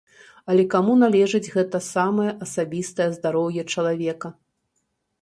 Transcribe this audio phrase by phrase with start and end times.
[0.53, 4.37] Але каму належыць гэта самае асабістае здароўе чалавека?